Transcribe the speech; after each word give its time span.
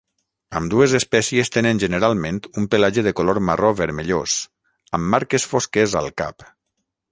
Ambdues 0.59 0.93
espècies 0.99 1.51
tenen 1.57 1.81
generalment 1.83 2.39
un 2.63 2.65
pelatge 2.71 3.05
de 3.09 3.13
color 3.21 3.41
marró 3.51 3.71
vermellós, 3.83 4.39
amb 4.99 5.15
marques 5.17 5.49
fosques 5.55 5.97
al 6.03 6.13
cap. 6.25 6.51